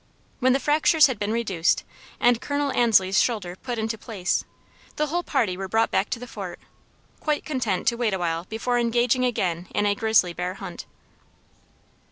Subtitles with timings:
[0.39, 1.83] When the fractures had been reduced,
[2.19, 2.71] and Col.
[2.75, 4.43] Ansley's shoulder put into place,
[4.95, 6.59] the whole party were brought back to the Fort,
[7.19, 10.87] quite content to wait awhile before engaging again in a 'grizzly bear hunt.'"